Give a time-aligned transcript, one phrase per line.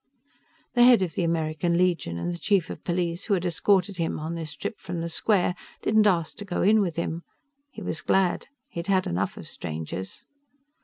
[0.73, 4.17] The head of the American Legion and the chief of police, who had escorted him
[4.19, 7.21] on this trip from the square, didn't ask to go in with him.
[7.69, 8.47] He was glad.
[8.69, 10.25] He'd had enough of strangers.